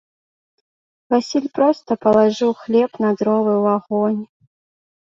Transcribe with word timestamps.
Васіль 1.13 1.45
проста 1.57 1.91
палажыў 2.07 2.51
хлеб 2.65 2.91
на 3.07 3.13
дровы 3.21 3.53
ў 3.63 3.65
агонь. 3.79 4.23